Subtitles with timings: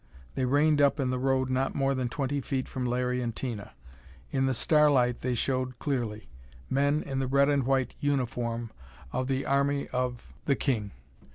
[0.33, 3.73] They reined up in the road not more than twenty feet from Larry and Tina.
[4.31, 6.27] In the starlight they showed clearly
[6.71, 8.71] men in the red and white uniform
[9.13, 10.89] of the army of the King.